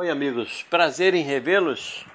[0.00, 2.06] Oi, amigos, prazer em revê-los.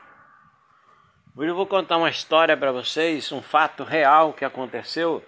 [1.36, 5.24] Hoje eu vou contar uma história para vocês, um fato real que aconteceu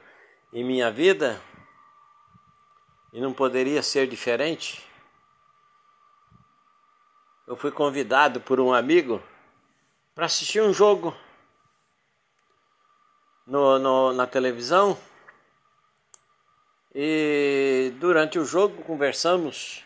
[0.52, 1.40] em minha vida
[3.14, 4.84] e não poderia ser diferente.
[7.46, 9.22] Eu fui convidado por um amigo
[10.16, 11.16] para assistir um jogo
[13.46, 14.98] no, no, na televisão
[16.96, 19.86] e durante o jogo conversamos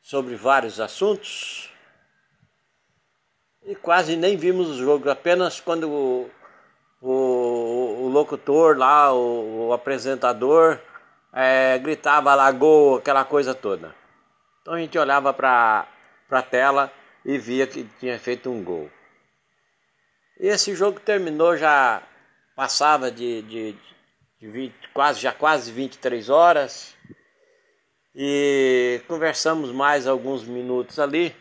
[0.00, 1.69] sobre vários assuntos
[3.64, 6.30] e quase nem vimos o jogo, apenas quando o,
[7.00, 10.78] o, o locutor lá, o, o apresentador,
[11.32, 13.94] é, gritava lá gol, aquela coisa toda.
[14.62, 15.86] Então a gente olhava para
[16.30, 16.92] a tela
[17.24, 18.90] e via que tinha feito um gol.
[20.38, 22.02] E esse jogo terminou já
[22.56, 23.76] passava de, de,
[24.40, 26.94] de 20, quase já quase 23 horas
[28.14, 31.34] e conversamos mais alguns minutos ali.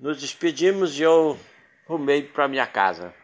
[0.00, 1.38] Nos despedimos e eu
[1.86, 3.14] rumei para minha casa.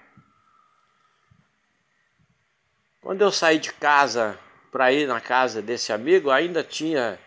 [3.00, 4.38] Quando eu saí de casa
[4.70, 7.18] para ir na casa desse amigo, ainda tinha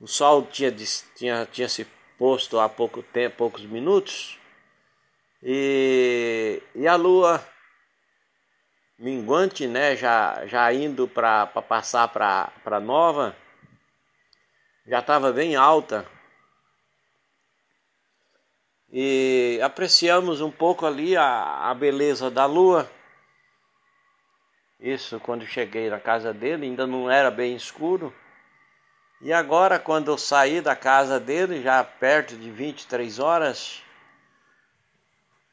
[0.00, 0.74] o sol tinha,
[1.14, 1.86] tinha, tinha se
[2.18, 4.38] posto há pouco tempo, poucos minutos,
[5.42, 7.46] e, e a lua
[8.98, 13.36] minguante, né, já, já indo para passar para nova,
[14.86, 16.15] já estava bem alta
[18.92, 22.90] e apreciamos um pouco ali a, a beleza da lua.
[24.78, 28.14] Isso quando cheguei na casa dele, ainda não era bem escuro.
[29.20, 33.82] E agora, quando eu saí da casa dele, já perto de 23 horas,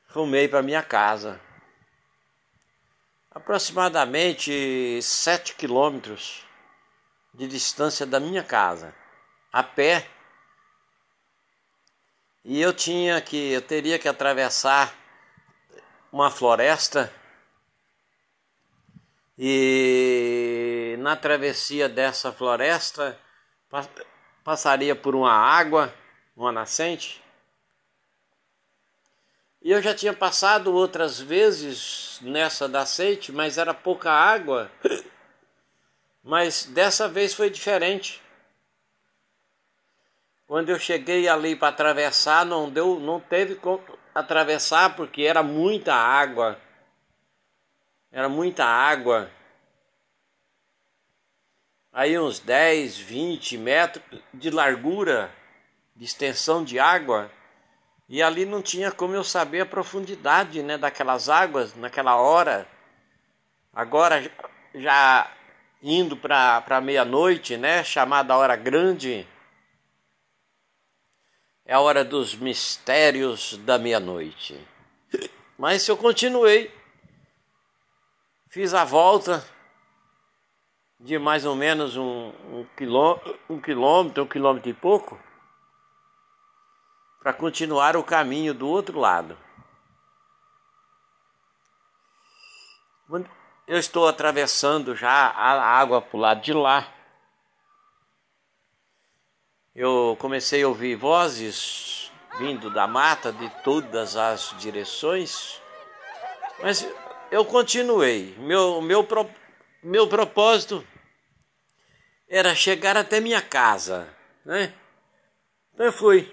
[0.10, 1.40] rumei para minha casa.
[3.32, 6.46] Aproximadamente 7 quilômetros
[7.34, 8.94] de distância da minha casa,
[9.52, 10.08] a pé
[12.44, 14.94] e eu tinha que, eu teria que atravessar
[16.12, 17.12] uma floresta
[19.38, 23.20] e na travessia dessa floresta
[24.44, 25.94] passaria por uma água,
[26.36, 27.24] uma nascente.
[29.62, 34.70] E eu já tinha passado outras vezes nessa nascente, mas era pouca água.
[36.22, 38.23] Mas dessa vez foi diferente.
[40.54, 43.82] Quando eu cheguei ali para atravessar, não deu, não teve como
[44.14, 46.60] atravessar porque era muita água.
[48.12, 49.32] Era muita água.
[51.92, 55.32] Aí uns 10, 20 metros de largura,
[55.96, 57.32] de extensão de água.
[58.08, 62.68] E ali não tinha como eu saber a profundidade né, daquelas águas naquela hora.
[63.74, 64.32] Agora
[64.76, 65.32] já
[65.82, 69.28] indo para meia-noite, né, chamada hora grande,
[71.66, 74.60] é a hora dos mistérios da meia-noite.
[75.58, 76.74] Mas eu continuei,
[78.50, 79.46] fiz a volta
[81.00, 82.68] de mais ou menos um, um,
[83.50, 85.20] um quilômetro, um quilômetro e pouco,
[87.22, 89.38] para continuar o caminho do outro lado.
[93.66, 96.92] Eu estou atravessando já a água para o lado de lá
[99.76, 105.60] eu comecei a ouvir vozes vindo da mata de todas as direções,
[106.60, 106.88] mas
[107.32, 108.36] eu continuei.
[108.38, 109.08] Meu, meu,
[109.82, 110.86] meu propósito
[112.28, 114.08] era chegar até minha casa,
[114.46, 114.74] né?
[115.74, 116.32] Então eu fui.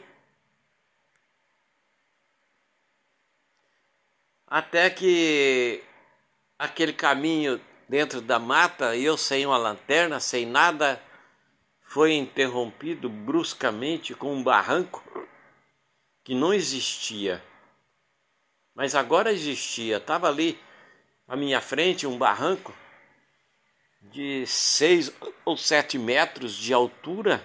[4.47, 5.83] Até que
[6.59, 11.01] aquele caminho dentro da mata, eu sem uma lanterna, sem nada,
[11.91, 15.03] foi interrompido bruscamente com um barranco
[16.23, 17.45] que não existia.
[18.73, 19.97] Mas agora existia.
[19.97, 20.57] Estava ali
[21.27, 22.73] à minha frente um barranco
[24.03, 25.13] de seis
[25.45, 27.45] ou sete metros de altura.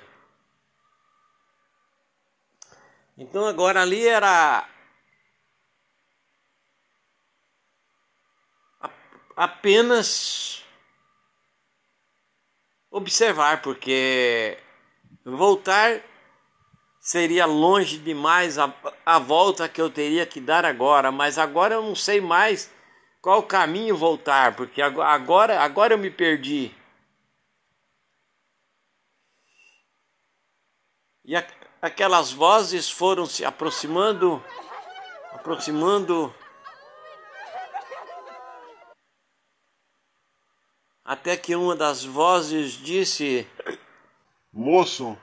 [3.17, 4.69] Então agora ali era
[9.35, 10.63] apenas
[12.95, 14.57] observar, porque
[15.25, 16.01] voltar
[16.97, 18.73] seria longe demais a,
[19.05, 22.73] a volta que eu teria que dar agora, mas agora eu não sei mais
[23.21, 26.73] qual caminho voltar, porque agora, agora eu me perdi.
[31.25, 31.45] E a,
[31.81, 34.41] aquelas vozes foram se aproximando,
[35.33, 36.33] aproximando
[41.05, 43.47] até que uma das vozes disse:
[44.51, 45.15] Moço,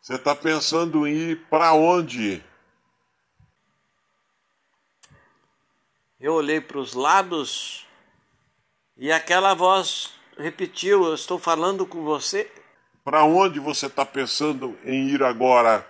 [0.00, 2.42] Você está pensando em ir para onde?
[6.18, 7.86] Eu olhei para os lados
[8.96, 12.50] e aquela voz repetiu: Eu estou falando com você.
[13.04, 15.86] Para onde você está pensando em ir agora?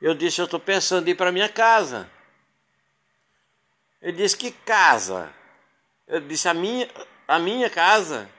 [0.00, 2.08] Eu disse: Eu estou pensando em ir para minha casa.
[4.00, 5.34] Ele disse: Que casa?
[6.06, 6.88] Eu disse: A minha,
[7.26, 8.30] a minha casa.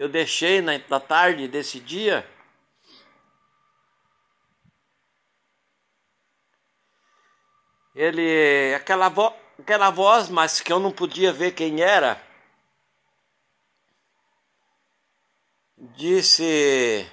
[0.00, 2.26] Que eu deixei na, na tarde desse dia.
[7.94, 12.18] Ele, aquela voz aquela voz, mas que eu não podia ver quem era,
[15.76, 17.06] disse: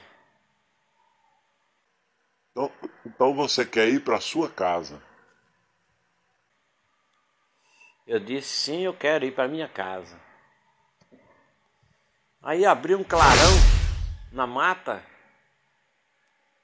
[2.51, 2.71] Então,
[3.05, 5.03] então você quer ir para sua casa?
[8.07, 10.26] Eu disse: Sim, eu quero ir para minha casa.
[12.47, 13.51] Aí abriu um clarão
[14.31, 15.03] na mata,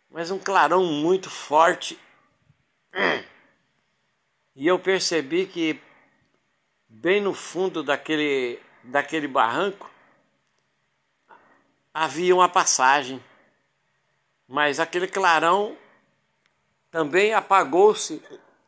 [0.09, 1.99] mas um clarão muito forte.
[4.55, 5.81] E eu percebi que
[6.87, 9.91] bem no fundo daquele, daquele barranco
[11.93, 13.21] havia uma passagem.
[14.47, 15.77] Mas aquele clarão
[16.91, 18.23] também apagou-se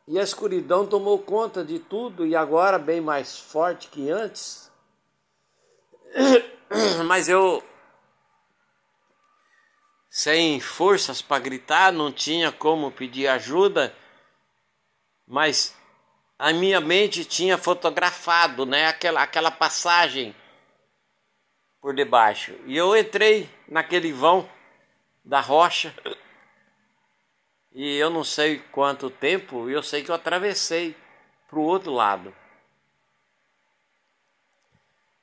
[0.06, 4.65] e a escuridão tomou conta de tudo e agora bem mais forte que antes.
[7.06, 7.62] Mas eu
[10.10, 13.94] sem forças para gritar, não tinha como pedir ajuda
[15.26, 15.76] mas
[16.38, 20.34] a minha mente tinha fotografado, né, aquela aquela passagem
[21.80, 22.54] por debaixo.
[22.66, 24.48] E eu entrei naquele vão
[25.24, 25.92] da rocha.
[27.72, 30.96] E eu não sei quanto tempo, eu sei que eu atravessei
[31.48, 32.34] para o outro lado.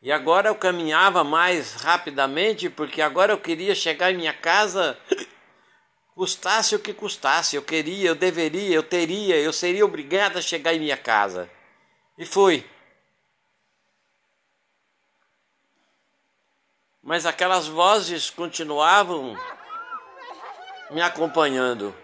[0.04, 5.00] E agora eu caminhava mais rapidamente, porque agora eu queria chegar em minha casa
[6.16, 10.74] Custasse o que custasse, eu queria, eu deveria, eu teria, eu seria obrigado a chegar
[10.74, 11.50] em minha casa.
[12.18, 12.64] E fui.
[17.02, 19.36] Mas aquelas vozes continuavam
[20.92, 21.96] me acompanhando.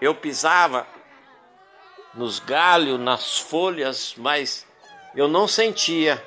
[0.00, 0.86] Eu pisava
[2.18, 4.66] nos galhos, nas folhas, mas
[5.14, 6.22] eu não sentia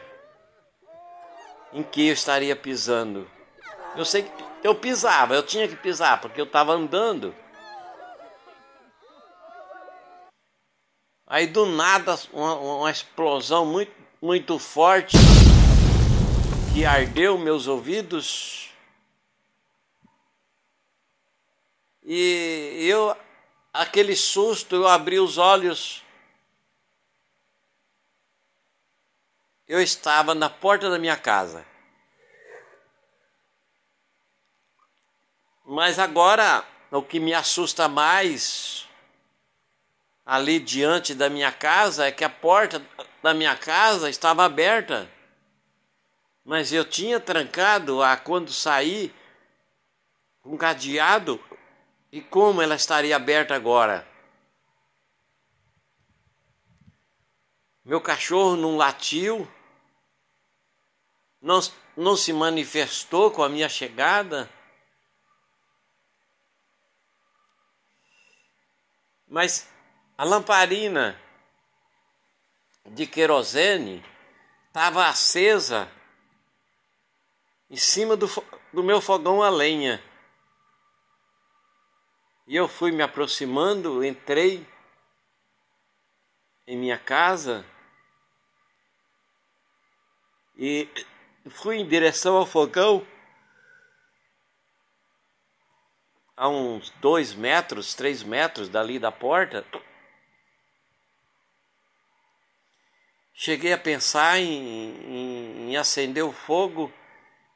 [1.74, 3.30] em que eu estaria pisando.
[3.96, 4.32] Eu sei que
[4.64, 7.36] eu pisava, eu tinha que pisar porque eu estava andando.
[11.28, 13.92] Aí do nada uma, uma, explosão muito,
[14.22, 15.18] muito forte
[16.74, 18.70] que ardeu meus ouvidos.
[22.04, 23.16] E eu,
[23.74, 26.04] aquele susto, eu abri os olhos.
[29.72, 31.66] eu estava na porta da minha casa.
[35.64, 38.86] Mas agora o que me assusta mais
[40.26, 42.86] ali diante da minha casa é que a porta
[43.24, 45.10] da minha casa estava aberta.
[46.44, 49.16] Mas eu tinha trancado a quando saí
[50.44, 51.42] um cadeado
[52.12, 54.08] e como ela estaria aberta agora?
[57.84, 59.48] Meu cachorro não latiu
[61.42, 61.60] não,
[61.98, 64.50] não se manifestou com a minha chegada?
[69.28, 69.68] Mas
[70.18, 71.20] a lamparina
[72.86, 74.06] de querosene
[74.68, 75.92] estava acesa
[77.70, 78.28] em cima do,
[78.72, 80.04] do meu fogão a lenha.
[82.48, 84.66] E eu fui me aproximando, entrei
[86.68, 87.66] em minha casa
[90.58, 90.88] e
[91.50, 93.06] fui em direção ao fogão
[96.36, 99.66] a uns dois metros, três metros dali da porta.
[103.34, 104.50] Cheguei a pensar em,
[105.06, 106.92] em, em acender o fogo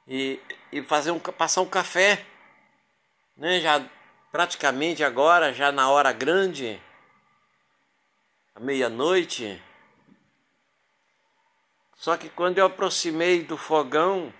[0.08, 0.40] e,
[0.72, 2.26] e fazer um, passar um café,
[3.36, 3.60] né?
[3.60, 3.84] Já
[4.36, 6.78] praticamente agora, já na hora grande,
[8.54, 9.64] à meia-noite.
[11.96, 14.34] Só que quando eu aproximei do fogão,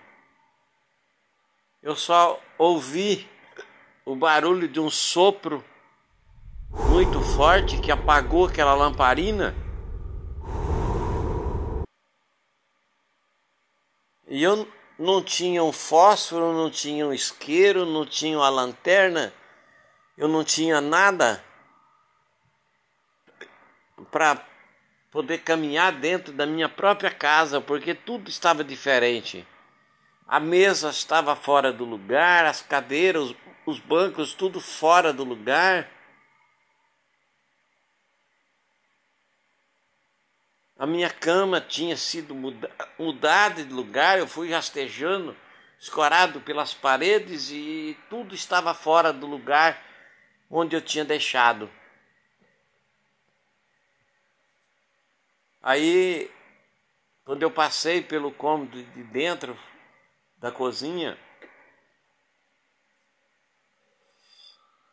[1.82, 3.26] eu só ouvi
[4.04, 5.64] o barulho de um sopro
[6.90, 9.54] muito forte que apagou aquela lamparina.
[14.28, 19.32] E eu não tinha um fósforo, não tinha um isqueiro, não tinha uma lanterna,
[20.16, 21.44] eu não tinha nada
[24.10, 24.42] para
[25.10, 29.46] poder caminhar dentro da minha própria casa, porque tudo estava diferente.
[30.26, 35.88] A mesa estava fora do lugar, as cadeiras, os bancos, tudo fora do lugar.
[40.78, 45.36] A minha cama tinha sido muda mudada de lugar, eu fui rastejando,
[45.78, 49.85] escorado pelas paredes e tudo estava fora do lugar
[50.50, 51.70] onde eu tinha deixado.
[55.62, 56.30] Aí,
[57.24, 59.58] quando eu passei pelo cômodo de dentro
[60.36, 61.18] da cozinha,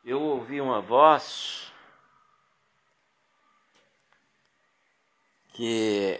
[0.04, 1.72] eu ouvi uma voz
[5.54, 6.20] que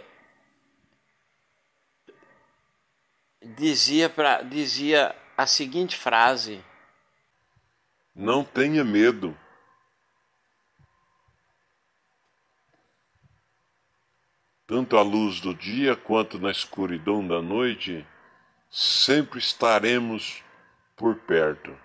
[3.42, 6.64] dizia para dizia a seguinte frase:
[8.14, 9.36] Não tenha medo.
[14.66, 18.06] Tanto à luz do dia quanto na escuridão da noite,
[18.70, 20.42] sempre estaremos
[20.96, 21.76] por perto.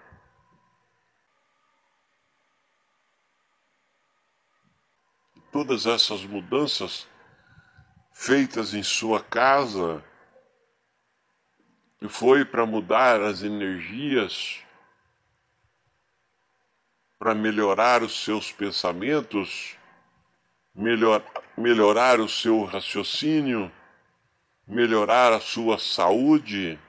[5.51, 7.07] Todas essas mudanças
[8.13, 10.03] feitas em sua casa
[12.07, 14.63] foi para mudar as energias,
[17.19, 19.75] para melhorar os seus pensamentos,
[20.73, 21.21] melhor,
[21.57, 23.69] melhorar o seu raciocínio,
[24.65, 26.79] melhorar a sua saúde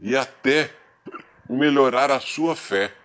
[0.00, 0.74] e até
[1.46, 2.96] melhorar a sua fé.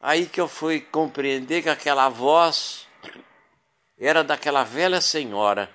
[0.00, 2.86] Aí que eu fui compreender que aquela voz
[3.98, 5.68] era daquela velha senhora.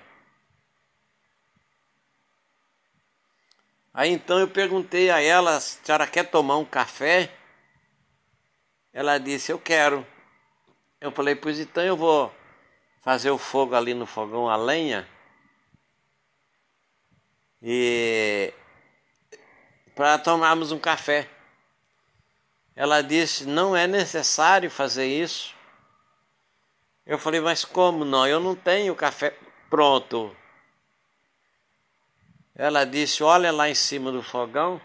[3.94, 7.32] Aí então eu perguntei a ela, a senhora quer tomar um café?
[8.92, 10.04] Ela disse, eu quero.
[11.00, 12.34] Eu falei, pois então eu vou
[13.00, 15.08] fazer o fogo ali no fogão a lenha.
[17.62, 18.52] E
[19.94, 21.28] para tomarmos um café.
[22.76, 25.54] Ela disse: Não é necessário fazer isso.
[27.06, 28.26] Eu falei: Mas como não?
[28.26, 29.36] Eu não tenho café
[29.70, 30.36] pronto.
[32.54, 34.80] Ela disse: Olha lá em cima do fogão.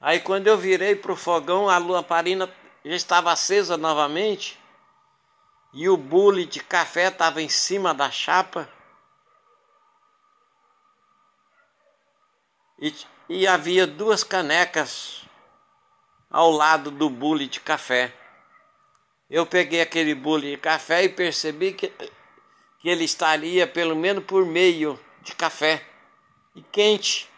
[0.00, 2.52] Aí, quando eu virei para o fogão, a lamparina
[2.84, 4.58] já estava acesa novamente
[5.72, 8.68] e o bule de café estava em cima da chapa.
[12.80, 12.94] E,
[13.28, 15.24] e havia duas canecas
[16.28, 18.12] ao lado do bule de café.
[19.30, 21.88] Eu peguei aquele bule de café e percebi que,
[22.80, 25.91] que ele estaria pelo menos por meio de café
[26.54, 27.30] e quente.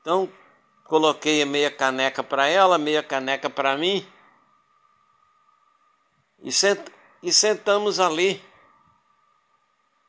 [0.00, 0.30] Então
[0.84, 4.06] coloquei meia caneca para ela, meia caneca para mim
[6.42, 6.80] e, sent,
[7.22, 8.42] e sentamos ali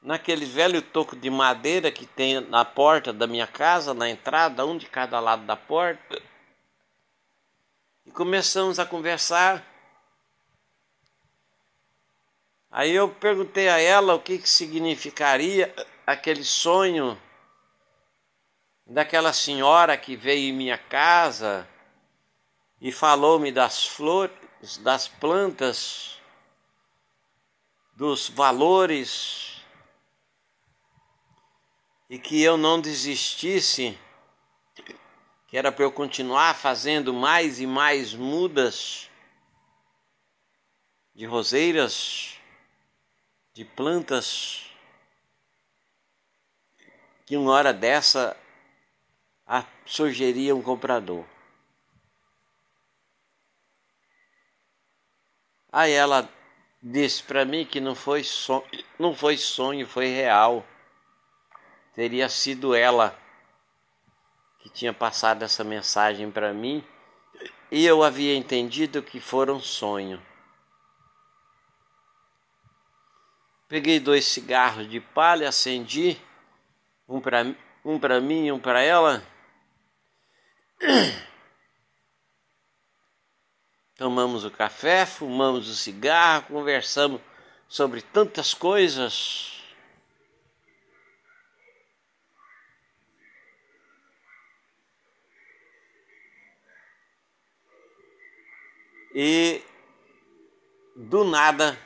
[0.02, 4.78] naquele velho toco de madeira que tem na porta da minha casa, na entrada, um
[4.78, 6.22] de cada lado da porta.
[8.06, 9.64] E começamos a conversar.
[12.72, 15.76] Aí eu perguntei a ela o que, que significaria
[16.08, 17.22] aquele sonho
[18.86, 21.68] daquela senhora que veio em minha casa
[22.80, 26.18] e falou-me das flores, das plantas,
[27.94, 29.62] dos valores
[32.10, 34.00] e que eu não desistisse,
[35.48, 39.10] que era para eu continuar fazendo mais e mais mudas
[41.14, 42.41] de roseiras,
[43.62, 44.66] de plantas,
[47.28, 48.36] que uma hora dessa
[49.86, 51.24] surgiria um comprador.
[55.72, 56.28] Aí ela
[56.82, 58.66] disse para mim que não foi, sonho,
[58.98, 60.66] não foi sonho, foi real
[61.94, 63.16] teria sido ela
[64.60, 66.84] que tinha passado essa mensagem para mim
[67.70, 70.31] e eu havia entendido que fora um sonho.
[73.72, 76.20] Peguei dois cigarros de palha, acendi,
[77.08, 79.24] um para um para mim e um para ela.
[83.96, 87.22] Tomamos o café, fumamos o cigarro, conversamos
[87.70, 89.64] sobre tantas coisas
[99.16, 99.64] E
[100.94, 101.80] do nada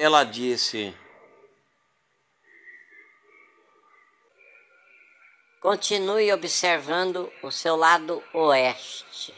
[0.00, 0.96] ela disse:
[5.60, 9.34] Continue observando o seu lado oeste.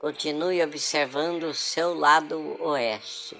[0.00, 3.36] continue observando o seu lado oeste.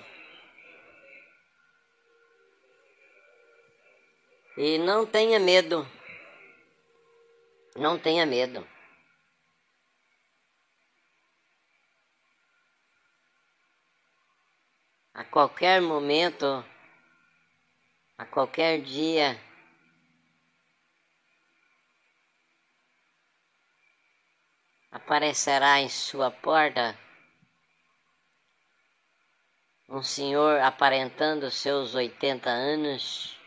[4.56, 5.88] E não tenha medo.
[7.74, 8.64] Não tenha medo.
[15.20, 16.64] A qualquer momento,
[18.16, 19.38] a qualquer dia,
[24.90, 26.98] aparecerá em sua porta
[29.90, 33.38] um senhor aparentando seus 80 anos.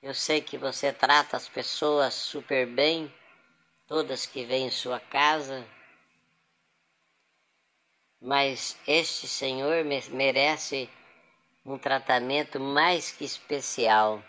[0.00, 3.14] Eu sei que você trata as pessoas super bem,
[3.86, 5.68] todas que vêm em sua casa,
[8.20, 10.90] mas este senhor merece
[11.64, 14.22] um tratamento mais que especial.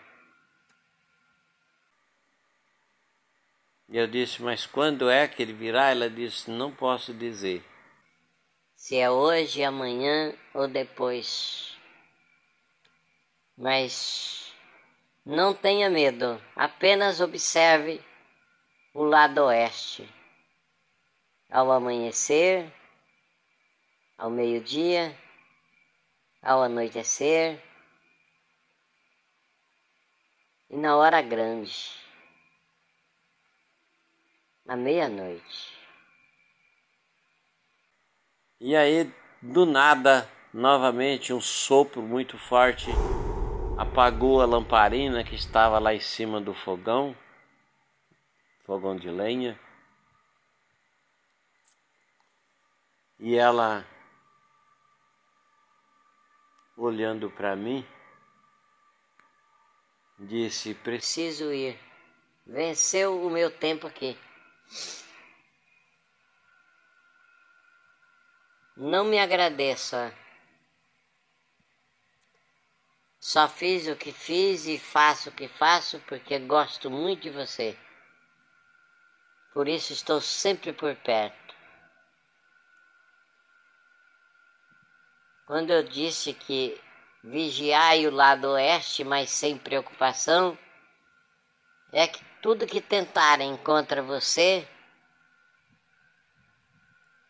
[3.88, 5.90] E eu disse, mas quando é que ele virá?
[5.90, 7.62] Ela disse, não posso dizer.
[8.74, 11.76] Se é hoje, amanhã ou depois.
[13.56, 14.54] Mas
[15.24, 18.00] não tenha medo, apenas observe
[18.94, 20.08] o lado oeste.
[21.50, 22.72] Ao amanhecer,
[24.22, 25.18] ao meio-dia,
[26.40, 27.60] ao anoitecer
[30.70, 31.74] e na hora grande
[34.68, 35.76] à meia-noite.
[38.60, 39.12] E aí,
[39.42, 42.86] do nada, novamente um sopro muito forte
[43.76, 47.16] apagou a lamparina que estava lá em cima do fogão,
[48.60, 49.58] fogão de lenha.
[53.18, 53.84] E ela,
[56.84, 57.86] olhando para mim,
[60.18, 61.78] disse: Preciso ir.
[62.46, 64.18] Venceu o meu tempo aqui.
[68.76, 70.12] Não me agradeça.
[73.20, 77.78] Só fiz o que fiz e faço o que faço porque gosto muito de você.
[79.54, 81.41] Por isso estou sempre por perto.
[85.46, 86.80] Quando eu disse que
[87.22, 90.58] vigiai o lado oeste, mas sem preocupação,
[91.92, 94.66] é que tudo que tentarem contra você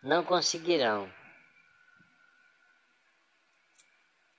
[0.02, 1.12] não conseguirão.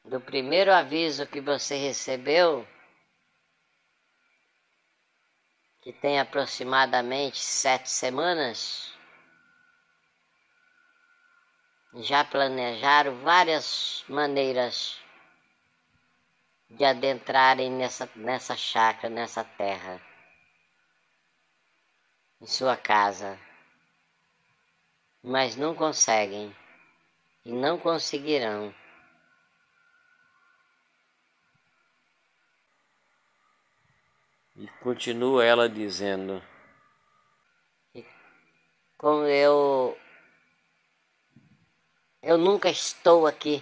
[0.05, 2.67] Do primeiro aviso que você recebeu,
[5.81, 8.92] que tem aproximadamente sete semanas,
[11.95, 14.99] já planejaram várias maneiras
[16.69, 20.01] de adentrarem nessa, nessa chácara, nessa terra
[22.41, 23.39] em sua casa,
[25.21, 26.53] mas não conseguem
[27.45, 28.73] e não conseguirão.
[34.55, 36.43] E continua ela dizendo:
[38.97, 39.97] Como eu
[42.23, 43.61] eu nunca estou aqui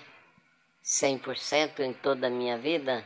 [0.84, 3.04] 100% em toda a minha vida,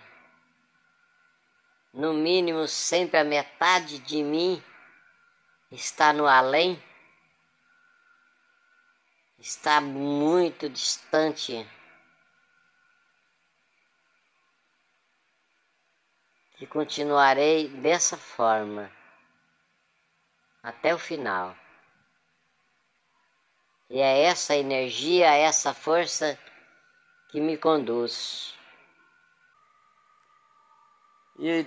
[1.94, 4.62] no mínimo sempre a metade de mim
[5.72, 6.82] está no além,
[9.39, 11.65] está muito distante.
[16.58, 18.91] Que continuarei dessa forma
[20.62, 21.56] até o final.
[23.96, 26.38] E é essa energia, essa força
[27.30, 28.54] que me conduz.
[31.40, 31.66] E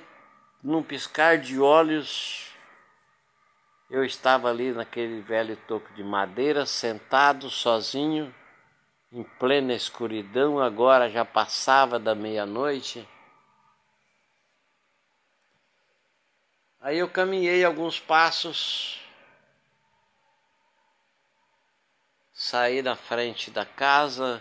[0.62, 2.52] num piscar de olhos,
[3.88, 8.34] eu estava ali naquele velho toco de madeira, sentado sozinho,
[9.10, 13.08] em plena escuridão, agora já passava da meia-noite.
[16.78, 19.00] Aí eu caminhei alguns passos,
[22.38, 24.40] saí na frente da casa,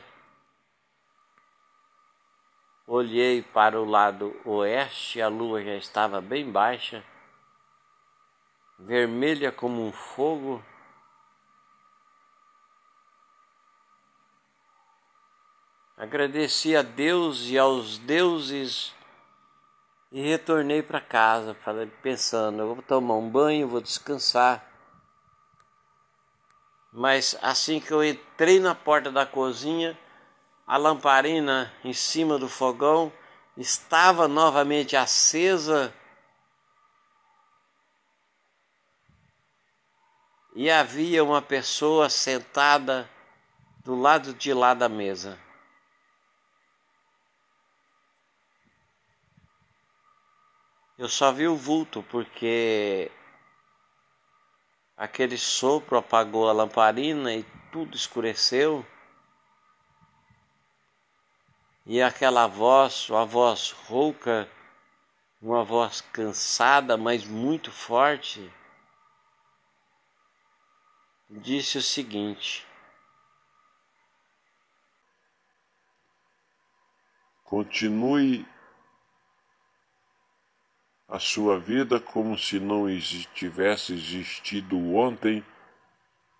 [2.85, 7.03] olhei para o lado oeste, a lua já estava bem baixa
[8.79, 10.63] vermelha como um fogo.
[15.97, 18.93] Agradeci a Deus e aos deuses
[20.11, 21.57] e retornei para casa,
[22.03, 24.66] pensando, eu vou tomar um banho, vou descansar.
[26.99, 29.95] Mas assim que eu entrei na porta da cozinha,
[30.65, 33.13] a lamparina em cima do fogão
[33.55, 35.93] estava novamente acesa
[40.55, 43.07] e havia uma pessoa sentada
[43.85, 45.39] do lado de lá da mesa.
[50.97, 53.11] Eu só vi o vulto porque
[54.97, 58.83] aquele sopro apagou a lamparina e tudo escureceu.
[61.85, 64.49] E aquela voz, uma voz rouca,
[65.41, 68.51] uma voz cansada, mas muito forte,
[71.29, 72.65] disse o seguinte:
[77.43, 78.45] Continue
[81.07, 82.85] a sua vida como se não
[83.33, 85.43] tivesse existido ontem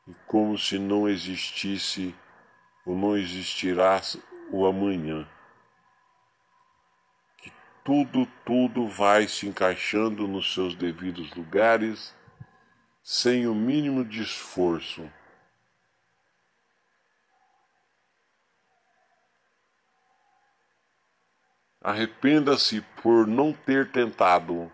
[0.06, 2.14] e como se não existisse
[2.86, 4.02] ou não existirá
[4.52, 5.28] o amanhã.
[7.38, 7.52] Que
[7.84, 12.14] tudo, tudo vai se encaixando nos seus devidos lugares
[13.02, 15.10] sem o mínimo de esforço.
[21.88, 24.70] Arrependa-se por não ter tentado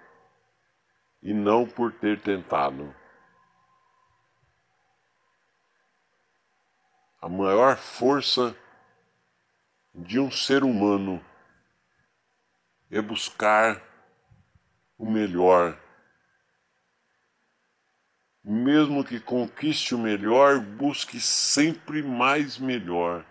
[1.21, 2.91] e não por ter tentado.
[7.21, 8.57] A maior força
[9.93, 11.23] de um ser humano
[12.89, 13.79] é buscar
[14.97, 15.79] o melhor.
[18.43, 23.23] Mesmo que conquiste o melhor, busque sempre mais melhor.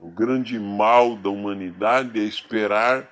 [0.00, 3.06] O grande mal da humanidade é esperar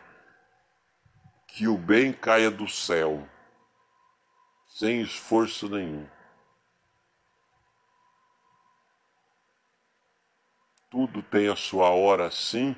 [1.47, 3.29] que o bem caia do céu,
[4.69, 6.09] sem esforço nenhum.
[10.89, 12.75] Tudo tem a sua hora sim,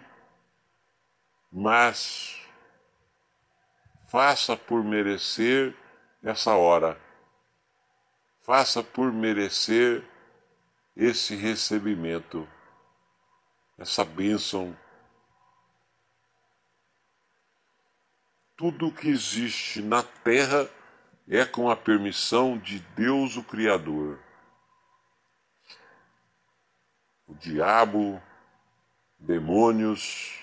[1.53, 2.37] mas
[4.09, 5.73] faça por merecer
[6.20, 7.01] essa hora.
[8.40, 10.05] Faça por merecer
[10.96, 12.49] esse recebimento
[13.81, 14.77] essa bênção.
[18.55, 20.69] Tudo que existe na terra
[21.27, 24.19] é com a permissão de Deus, o Criador.
[27.27, 28.21] O diabo,
[29.19, 30.38] demônios,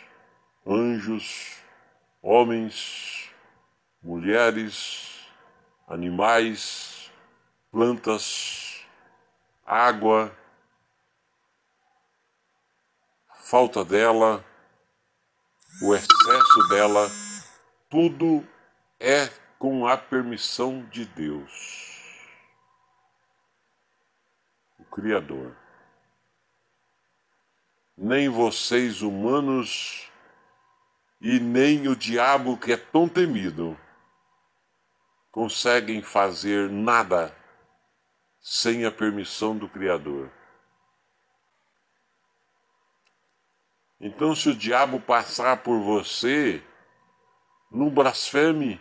[0.66, 1.62] anjos,
[2.24, 3.32] homens,
[4.02, 5.28] mulheres,
[5.88, 7.12] animais,
[7.70, 8.84] plantas,
[9.64, 10.36] água,
[13.50, 14.44] falta dela,
[15.82, 17.10] o excesso dela,
[17.90, 18.46] tudo
[19.00, 22.28] é com a permissão de Deus,
[24.78, 25.56] o Criador.
[27.98, 30.12] Nem vocês humanos
[31.22, 33.80] e nem o diabo que é tão temido
[35.32, 37.34] conseguem fazer nada
[38.42, 40.37] sem a permissão do Criador.
[44.00, 46.64] Então, se o diabo passar por você,
[47.72, 48.80] não blasfeme.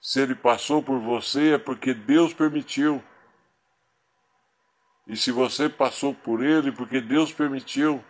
[0.00, 3.02] Se ele passou por você é porque Deus permitiu.
[5.06, 8.04] E se você passou por ele, porque Deus permitiu.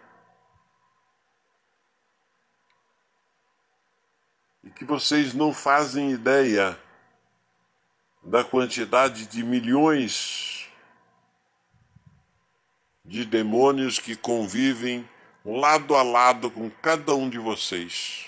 [4.63, 6.79] E que vocês não fazem ideia
[8.23, 10.58] da quantidade de milhões
[13.09, 15.09] de demônios que convivem
[15.45, 18.27] lado a lado com cada um de vocês.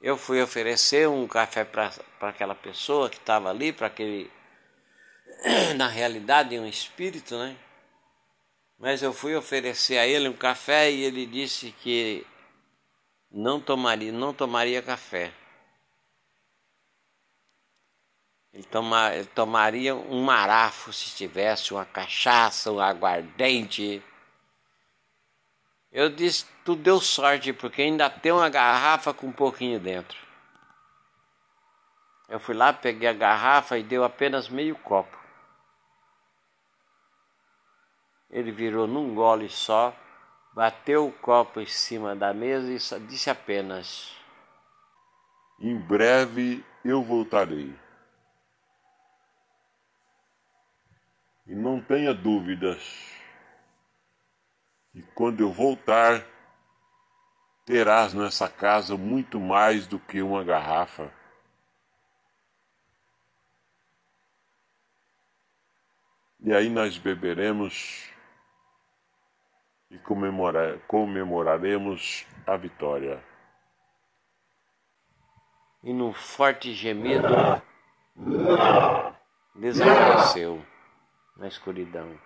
[0.00, 4.30] Eu fui oferecer um café para aquela pessoa que estava ali, para aquele.
[5.76, 7.56] Na realidade, um espírito, né?
[8.78, 12.24] Mas eu fui oferecer a ele um café e ele disse que
[13.30, 15.32] não tomaria, não tomaria café.
[18.58, 24.02] Ele, toma, ele tomaria um marafo se tivesse uma cachaça, um aguardente.
[25.92, 30.18] Eu disse, tu deu sorte, porque ainda tem uma garrafa com um pouquinho dentro.
[32.28, 35.16] Eu fui lá, peguei a garrafa e deu apenas meio copo.
[38.28, 39.94] Ele virou num gole só,
[40.52, 44.12] bateu o copo em cima da mesa e disse apenas:
[45.60, 47.72] Em breve eu voltarei.
[51.48, 52.78] E não tenha dúvidas
[54.92, 56.22] que quando eu voltar,
[57.64, 61.10] terás nessa casa muito mais do que uma garrafa.
[66.40, 68.10] E aí nós beberemos
[69.90, 73.24] e comemorar, comemoraremos a vitória.
[75.82, 77.26] E num forte gemido
[79.54, 80.62] desapareceu
[81.38, 82.20] na escuridão.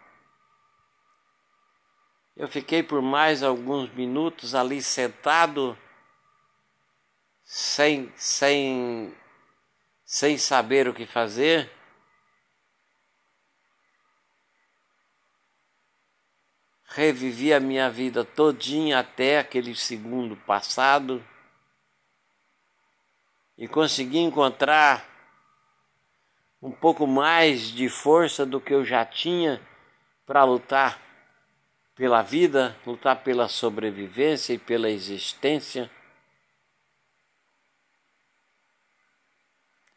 [2.34, 5.76] Eu fiquei por mais alguns minutos ali sentado,
[7.44, 9.14] sem, sem,
[10.02, 11.70] sem saber o que fazer.
[16.86, 21.24] Revivi a minha vida todinha até aquele segundo passado
[23.56, 25.11] e consegui encontrar
[26.62, 29.60] um pouco mais de força do que eu já tinha
[30.24, 31.02] para lutar
[31.96, 35.90] pela vida, lutar pela sobrevivência e pela existência.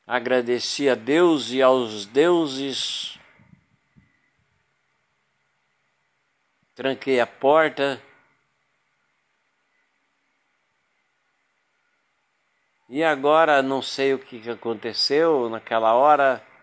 [0.08, 3.20] Agradeci a Deus e aos deuses.
[6.74, 8.02] Tranquei a porta.
[12.90, 16.55] E agora não sei o que aconteceu naquela hora.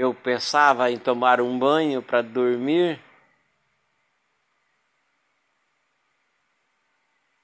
[0.00, 3.02] Eu pensava em tomar um banho para dormir.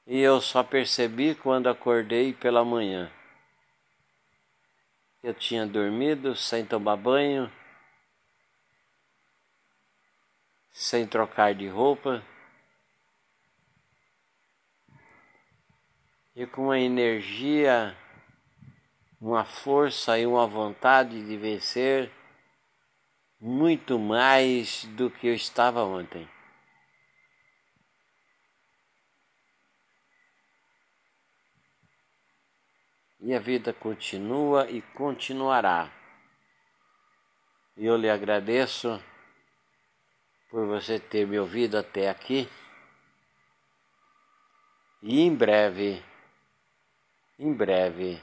[0.06, 3.10] E eu só percebi quando acordei pela manhã.
[5.20, 7.52] Eu tinha dormido sem tomar banho,
[10.70, 12.24] sem trocar de roupa.
[16.36, 17.98] E com uma energia,
[19.20, 22.12] uma força e uma vontade de vencer
[23.46, 26.26] muito mais do que eu estava ontem.
[33.20, 35.92] E a vida continua e continuará.
[37.76, 38.98] E eu lhe agradeço
[40.48, 42.48] por você ter me ouvido até aqui.
[45.02, 46.02] E em breve,
[47.38, 48.18] em breve,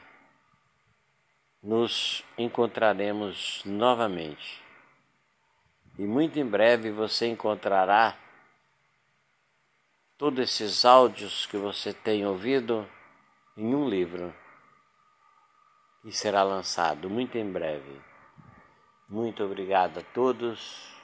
[1.61, 4.70] nos encontraremos novamente
[5.97, 8.17] e muito em breve você encontrará
[10.17, 12.87] todos esses áudios que você tem ouvido
[13.57, 14.33] em um livro
[16.01, 18.01] que será lançado muito em breve.
[19.07, 21.00] Muito obrigado a todos.